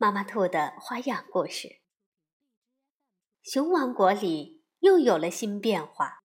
[0.00, 1.80] 妈妈兔的花样故事。
[3.42, 6.22] 熊王国里又有了新变化，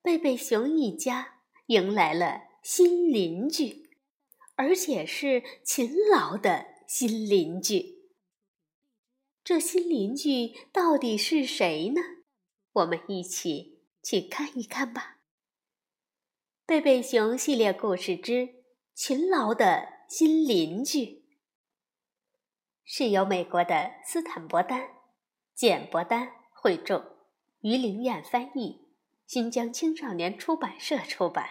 [0.00, 3.90] 贝贝熊一家迎来了新邻居，
[4.54, 8.08] 而且是勤劳的新邻居。
[9.44, 12.00] 这新邻居到底是谁呢？
[12.72, 15.18] 我们一起去看一看吧。
[16.64, 21.25] 贝贝熊系列故事之勤劳的新邻居。
[22.88, 24.90] 是由美国的斯坦伯丹、
[25.52, 27.16] 简伯丹绘著，
[27.60, 28.94] 于灵燕翻译，
[29.26, 31.48] 新疆青少年出版社出版。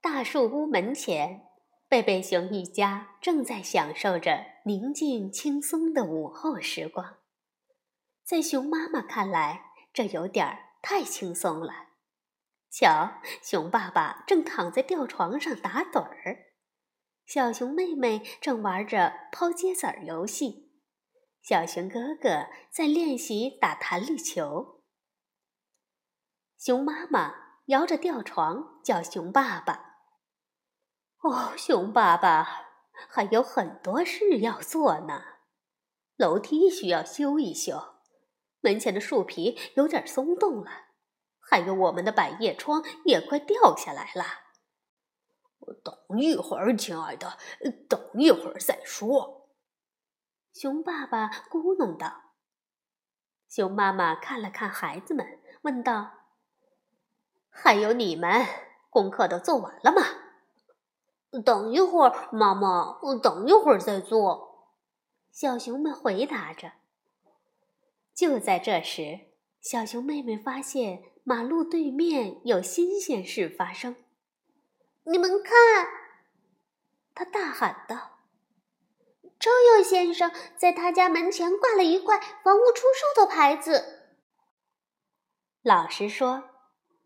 [0.00, 1.42] 大树屋门前，
[1.86, 7.18] 贝贝熊一家正在享受着宁静轻松的午后时光。
[8.24, 11.88] 在熊妈妈看来，这有点儿太轻松了。
[12.70, 16.43] 瞧，熊爸爸正躺在吊床上打盹儿。
[17.26, 20.70] 小熊妹妹正玩着抛接子儿游戏，
[21.42, 24.82] 小熊哥哥在练习打弹力球。
[26.58, 27.34] 熊妈妈
[27.66, 29.96] 摇着吊床叫熊爸爸
[31.24, 32.66] ：“哦，熊爸爸，
[33.08, 35.22] 还有很多事要做呢。
[36.16, 37.96] 楼梯需要修一修，
[38.60, 40.70] 门前的树皮有点松动了，
[41.40, 44.24] 还有我们的百叶窗也快掉下来了。”
[45.82, 47.38] 等一会儿，亲爱的，
[47.88, 49.48] 等一会儿再说。
[50.52, 52.22] 熊爸爸咕哝道。
[53.48, 55.26] 熊妈妈看了看孩子们，
[55.62, 56.10] 问道
[57.48, 58.44] ：“还有你们，
[58.90, 60.02] 功课都做完了吗
[61.44, 64.72] ？”“等一会儿，妈妈，等一会儿再做。”
[65.30, 66.72] 小熊们回答着。
[68.14, 73.96] 就在这时，小熊妹妹发现马路对面有新鲜事发生。
[75.04, 75.86] 你们看，
[77.14, 78.20] 他大喊道
[79.38, 84.18] ：“周佑先生在他家门前挂了一块房屋出售的牌子。”
[85.62, 86.50] 老实说，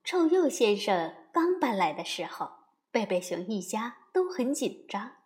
[0.05, 2.51] 臭鼬先生刚搬来的时候，
[2.93, 5.17] 贝贝熊一家都很紧张。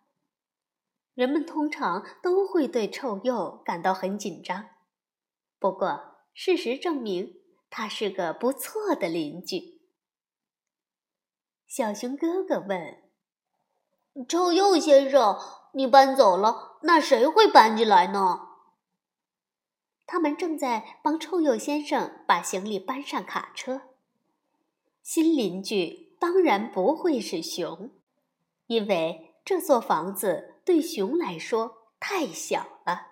[1.13, 4.69] 人们通常都会对臭鼬感到很紧张。
[5.59, 7.35] 不过，事实证明，
[7.69, 9.72] 他是个不错的邻居。
[11.75, 13.01] 小熊哥哥问
[14.29, 15.39] ：“臭鼬先生，
[15.71, 18.49] 你搬走了，那谁会搬进来呢？”
[20.05, 23.81] 他们正在帮臭鼬先生把行李搬上卡车。
[25.01, 27.89] 新邻居当然不会是熊，
[28.67, 33.07] 因为这座房子对熊来说太小了。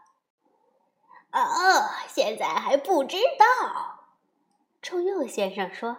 [1.31, 4.05] 啊，现在还不知道。”
[4.83, 5.97] 臭鼬先生说，“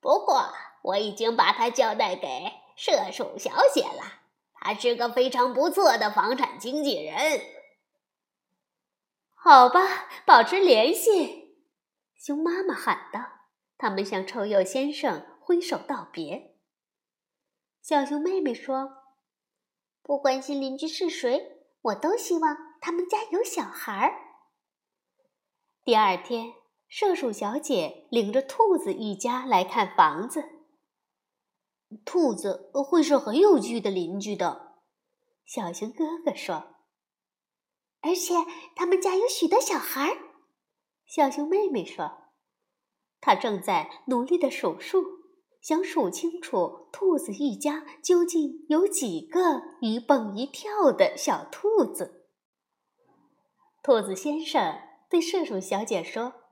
[0.00, 0.48] 不过……”
[0.84, 2.28] 我已经把他交代给
[2.76, 4.20] 射鼠小姐了，
[4.52, 7.40] 她是个非常不错的房产经纪人。
[9.34, 9.80] 好吧，
[10.26, 11.56] 保持联系。”
[12.16, 13.20] 熊妈妈喊道。
[13.76, 16.54] 他们向臭鼬先生挥手道别。
[17.82, 19.02] 小熊妹妹说
[20.00, 24.14] ：“不管新邻居是谁，我都希望他们家有小孩儿。”
[25.84, 26.54] 第二天，
[26.88, 30.53] 射鼠小姐领着兔子一家来看房子。
[32.04, 34.74] 兔子会是很有趣的邻居的，
[35.44, 36.74] 小熊哥哥说。
[38.00, 38.34] 而且
[38.76, 40.16] 他们家有许多小孩儿，
[41.06, 42.10] 小熊妹妹说。
[43.20, 45.02] 她正在努力的数数，
[45.62, 52.28] 想数清楚兔子一家究竟有几个一蹦一跳的小兔子。
[53.82, 56.43] 兔子先生对射鼠小姐说。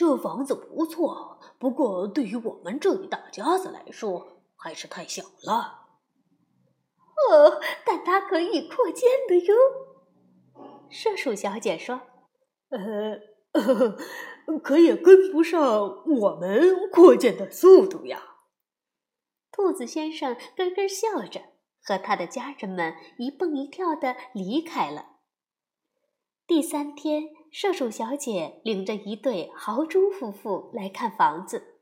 [0.00, 5.90] 这房子不错，不过对于我们这一大家子来说还是太小了。
[7.28, 9.54] 哦，但它可以扩建的哟。
[10.88, 12.00] 射鼠小姐说
[12.72, 15.60] ：“呃，可也跟不上
[16.06, 18.22] 我们扩建的速度呀。”
[19.52, 21.42] 兔子先生咯咯笑着，
[21.82, 25.18] 和他的家人们一蹦一跳的离开了。
[26.46, 27.24] 第三天。
[27.52, 31.80] 射手小姐领着一对豪猪夫妇来看房子，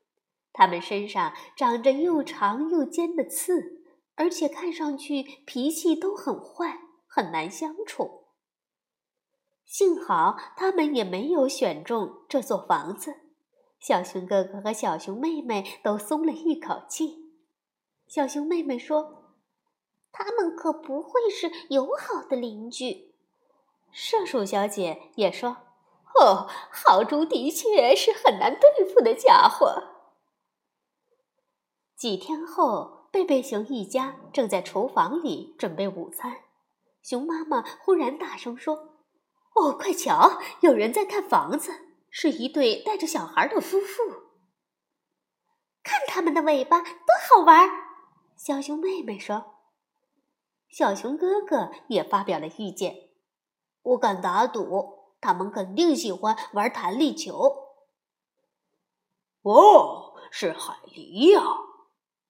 [0.52, 3.82] 他们身上长着又长又尖的刺，
[4.14, 8.24] 而且看上去脾气都很坏，很难相处。
[9.66, 13.14] 幸好他们也没有选中这座房子，
[13.78, 17.34] 小熊哥哥和小熊妹妹都松了一口气。
[18.06, 19.34] 小熊妹妹说
[20.10, 23.14] ：“他们可不会是友好的邻居。”
[24.00, 25.56] 射鼠小姐也说
[26.14, 29.82] ：“哦，豪猪的确是很难对付的家伙。”
[31.98, 36.44] 几天后，贝贝熊一家正在厨房里准备午餐，
[37.02, 39.00] 熊妈妈忽然大声说。
[39.56, 41.72] 哦，快瞧，有人在看房子，
[42.08, 44.28] 是一对带着小孩的夫妇。
[45.82, 46.92] 看他们的尾巴多
[47.28, 47.68] 好玩！
[48.36, 49.56] 小熊妹妹说。
[50.68, 53.07] 小熊哥哥也发表了意见。
[53.82, 57.68] 我敢打赌，他们肯定喜欢玩弹力球。
[59.42, 61.42] 哦，是海狸呀！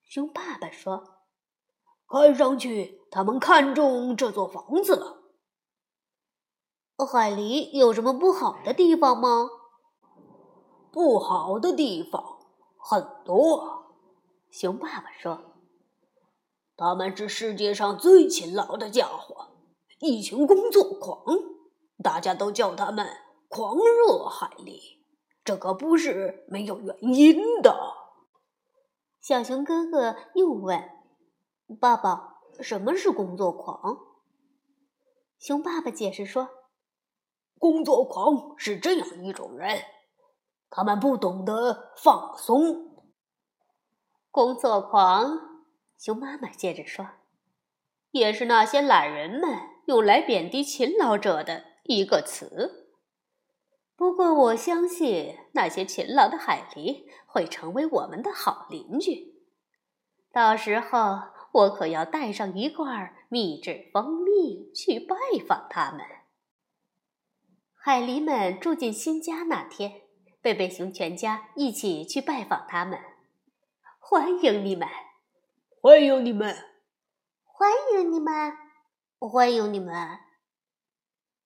[0.03, 1.03] 熊爸爸说。
[2.07, 5.17] 看上去他们看中这座房子了。
[7.05, 9.47] 海狸有什么不好的地方吗？
[10.91, 12.39] 不好的地方
[12.77, 13.93] 很多。
[14.49, 15.39] 熊爸爸说
[16.75, 19.48] ：“他们是世界上最勤劳的家伙，
[19.99, 21.23] 一群工作狂，
[22.03, 23.07] 大家都叫他们
[23.47, 24.99] ‘狂热海狸’。
[25.43, 27.93] 这可不是没有原因的。”
[29.21, 30.89] 小熊哥哥又问
[31.79, 33.97] ：“爸爸，什么是工作狂？”
[35.39, 36.49] 熊爸爸解释说。
[37.57, 39.81] 工作狂是这样一种人，
[40.69, 43.03] 他们不懂得放松。
[44.31, 45.65] 工作狂，
[45.97, 47.05] 熊妈妈接着说，
[48.11, 49.59] 也是那些懒人们
[49.89, 52.93] 用来贬低勤劳者的一个词。
[53.95, 59.33] 不过，我相信那些勤劳的海狸会成为我们的好邻居。
[60.31, 61.21] 到时候，
[61.53, 65.15] 我可要带上一罐秘制蜂蜜去拜
[65.47, 66.01] 访他们。
[67.73, 70.03] 海狸们住进新家那天，
[70.39, 72.99] 贝贝熊全家一起去拜访他们。
[73.97, 74.87] 欢迎你们，
[75.81, 76.55] 欢迎你们，
[77.43, 78.53] 欢迎你们，
[79.21, 80.17] 欢迎你们！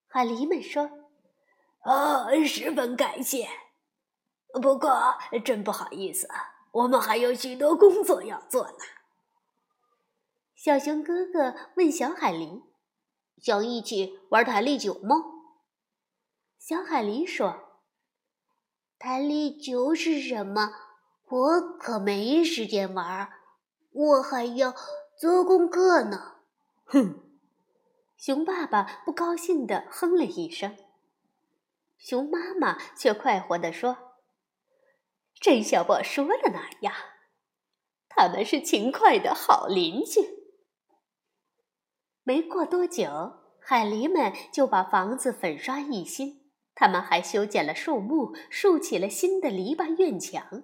[0.08, 0.92] 海狸们说
[1.82, 3.50] ：“啊，十分感谢。
[4.62, 6.30] 不过真不好意思，
[6.72, 8.78] 我们还有许多工作要做呢。”
[10.56, 12.62] 小熊哥哥问小海狸
[13.42, 15.16] ：“想一起玩弹力球吗？”
[16.60, 17.82] 小海狸说
[19.00, 20.70] ：“弹力球是什么？
[21.28, 23.34] 我可没时间玩，
[23.92, 24.76] 我还要
[25.20, 26.36] 做功课呢。”
[26.86, 27.33] 哼！
[28.24, 30.78] 熊爸爸不高兴地哼了一声。
[31.98, 33.98] 熊妈妈却快活地说
[35.42, 36.96] ：“真像我说的那样，
[38.08, 40.22] 他们是勤快的好邻居。”
[42.24, 43.10] 没过多久，
[43.60, 46.50] 海狸们就把房子粉刷一新。
[46.74, 50.64] 他们还修剪了树木，竖起了新的篱笆院墙。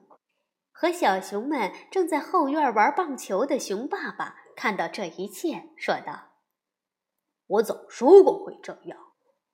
[0.72, 6.28] 和小熊们正在后院玩棒球的熊爸爸看到这一切，说道
[7.50, 8.98] ：“我早说过会这样，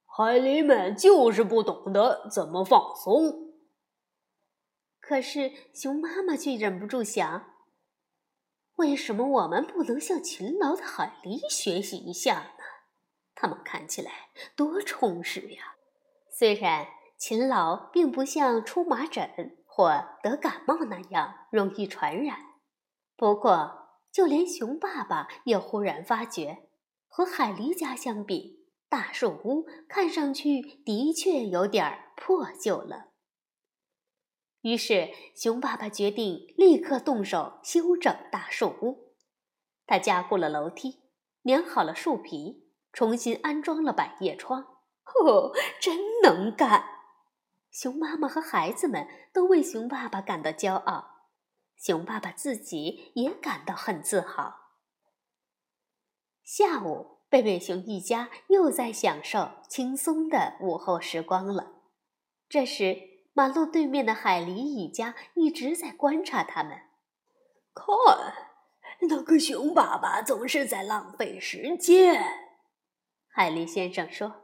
[0.05, 3.55] 海狸们就是不懂得怎么放松。”
[5.01, 7.53] 可是熊妈妈却忍不住想
[8.77, 12.63] ：“为什么我们不能向勤劳的海狸学习一下呢？
[13.35, 14.11] 他们看起来
[14.55, 15.75] 多充实呀！”
[16.31, 16.87] 虽然
[17.17, 22.37] 勤劳并不像出麻疹或得感冒那样容易传染，
[23.15, 26.64] 不过就连熊爸爸也忽然发觉，
[27.15, 33.13] 和海狸家相比，大树屋看上去的确有点破旧了。
[34.63, 39.15] 于是，熊爸爸决定立刻动手修整大树屋。
[39.87, 41.03] 他加固了楼梯，
[41.45, 44.61] 粘好了树皮，重新安装了百叶窗。
[45.23, 46.83] 哦，真能干！
[47.71, 51.29] 熊妈妈和孩子们都为熊爸爸感到骄傲，
[51.77, 54.64] 熊爸爸自己也感到很自豪。
[56.45, 61.73] 下午，贝贝熊一家又在享受轻松的午后时光了。
[62.47, 62.95] 这时，
[63.33, 66.77] 马路对面的海狸一家一直在观察他们。
[67.73, 68.33] 看，
[69.09, 72.23] 那个熊爸爸总是在浪费时间。
[73.27, 74.43] 海狸先生说。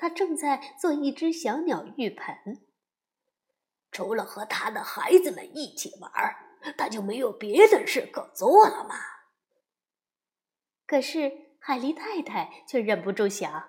[0.00, 2.68] 他正在做一只小鸟浴盆。
[3.90, 6.10] 除了和他的孩子们一起玩，
[6.76, 8.94] 他就没有别的事可做了吗？
[10.88, 11.30] 可是
[11.60, 13.68] 海狸太太却忍不住想：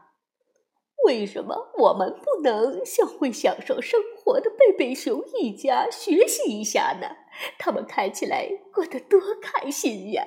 [1.05, 7.17] 为什么我们不能向会享受生活的贝贝熊一家学习一下呢？
[7.59, 10.25] 他们看起来过得多开心呀！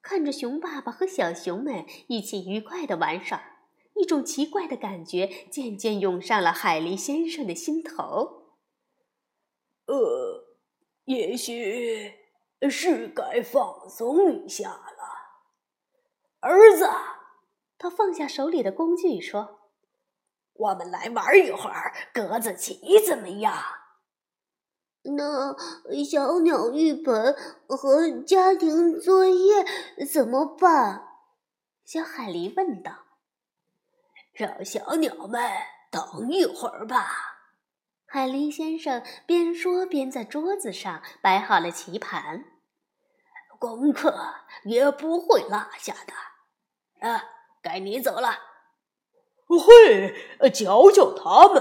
[0.00, 3.42] 看着熊爸爸和小熊们一起愉快的玩耍，
[3.94, 8.52] 一种奇怪的感觉渐渐涌上了海狸先生的心头。
[9.86, 10.44] 呃，
[11.06, 12.12] 也许
[12.70, 14.95] 是该放松一下了，
[16.46, 16.88] 儿子。
[17.78, 19.70] 他放下手里的工具说
[20.54, 23.54] ：“我们来玩一会儿格子棋，怎么样？”
[25.16, 25.54] 那
[26.02, 27.36] 小鸟浴盆
[27.68, 29.64] 和家庭作业
[30.10, 31.06] 怎么办？
[31.84, 32.92] 小海狸问道。
[34.32, 35.40] “让小鸟们
[35.90, 37.06] 等一会儿吧。”
[38.08, 42.44] 海狸先生边说边在桌子上摆好了棋盘。
[43.60, 44.34] “功课
[44.64, 46.12] 也不会落下的。”
[47.00, 47.22] 啊。
[47.62, 48.28] 该你走了。
[49.48, 51.60] 嘿，教教他们。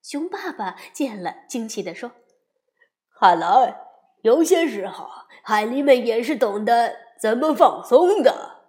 [0.00, 2.12] 熊爸爸见了，惊奇地说
[3.18, 3.80] ：“看来
[4.22, 5.08] 有些时候
[5.42, 8.60] 海狸们也是懂得怎么放松的。”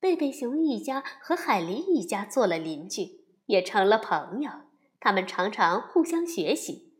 [0.00, 4.50] 贝贝熊一家和海狸一家做了邻居，也成了朋友。
[4.98, 6.94] 他们常常互相学习。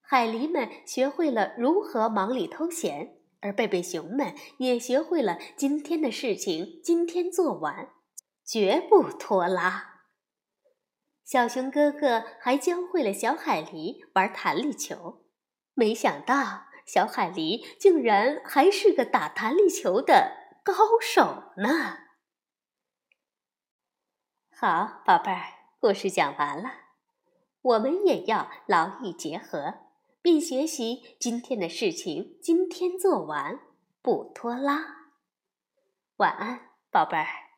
[0.00, 3.18] 海狸们学会了如何忙里偷闲。
[3.42, 7.90] 而贝贝熊们也学会了今天的事情今天做完，
[8.44, 10.04] 绝不拖拉。
[11.24, 15.24] 小熊哥哥还教会了小海狸玩弹力球，
[15.74, 21.98] 没想到小海狸竟然还是个打弹力球的高手呢。
[24.54, 25.42] 好，宝贝儿，
[25.80, 26.70] 故事讲完了，
[27.62, 29.91] 我们也要劳逸结合。
[30.22, 33.58] 并学习今天的事情，今天做完，
[34.00, 35.10] 不拖拉。
[36.16, 37.51] 晚安，宝贝儿。